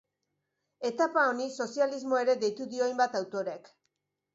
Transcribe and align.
Etapa 0.89 1.27
honi 1.33 1.47
sozialismo 1.59 2.21
ere 2.25 2.39
deitu 2.47 2.71
dio 2.77 2.91
hainbat 2.91 3.23
autorek. 3.25 3.75